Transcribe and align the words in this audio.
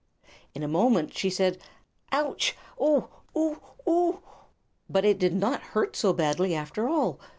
In 0.55 0.63
a 0.63 0.67
moment 0.67 1.15
she 1.15 1.29
said: 1.29 1.59
"Ouch! 2.11 2.55
Oo 2.81 3.07
oo 3.37 3.61
oo!" 3.87 4.23
But 4.89 5.05
it 5.05 5.19
did 5.19 5.35
not 5.35 5.61
hurt 5.77 5.95
so 5.95 6.11
badly, 6.11 6.55
after 6.55 6.89
all. 6.89 7.19